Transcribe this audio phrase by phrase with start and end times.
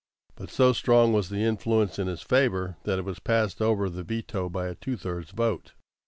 [0.33, 4.01] But so strong was the influence in its favor that it was passed over the
[4.01, 5.73] veto by a two thirds vote.